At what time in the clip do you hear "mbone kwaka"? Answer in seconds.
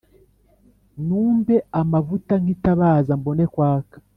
3.19-3.97